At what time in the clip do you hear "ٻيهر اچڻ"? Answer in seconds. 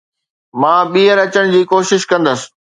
0.93-1.45